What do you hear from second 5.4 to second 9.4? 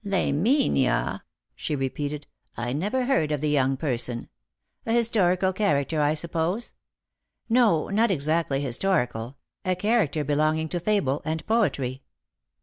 character, I suppose?"" No, not exactly historical;